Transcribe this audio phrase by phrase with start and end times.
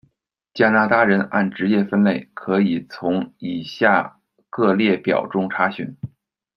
[0.55, 5.95] 加拿大人按职业分类，可以从以下各列表中查询。